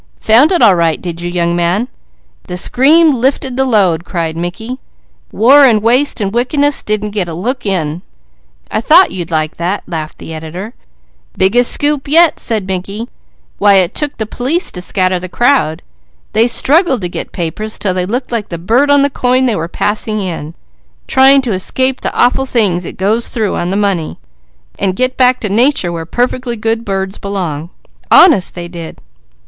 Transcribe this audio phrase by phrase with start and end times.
[0.21, 1.87] "Found it all right, did you, young man?"
[2.47, 4.79] "The scream lifted the load!" cried Mickey.
[5.31, 8.01] "War, and waste, and wickedness, didn't get a look in."
[8.71, 10.73] "I thought you'd like that!" laughed the editor.
[11.37, 13.09] "Biggest scoop yet!" said Mickey.
[13.59, 15.83] "Why it took the police to scatter the crowd.
[16.33, 19.55] They struggled to get papers, 'til they looked like the bird on the coin they
[19.55, 20.55] were passing in,
[21.05, 24.17] trying to escape the awful things it goes through on the money,
[24.79, 27.69] and get back to nature where perfectly good birds belong.
[28.09, 28.99] Honest, they did!"